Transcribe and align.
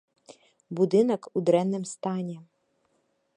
Будынак 0.79 1.29
у 1.35 1.43
дрэнным 1.51 1.83
стане. 1.93 2.37